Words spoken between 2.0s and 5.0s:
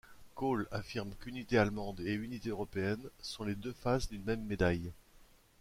unité européenne sont les deux faces d'une même médaille.